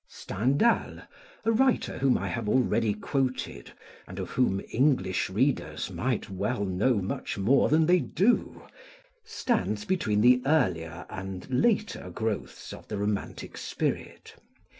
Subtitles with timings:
[0.07, 1.03] Stendhal,
[1.45, 3.71] a writer whom I have already quoted,
[4.07, 8.63] and of whom English readers might well know much more than they do,
[9.23, 14.33] stands between the earlier and later growths of the romantic spirit.